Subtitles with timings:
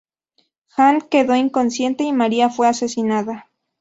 [0.71, 3.51] Hank quedó inconsciente y María fue asesinada.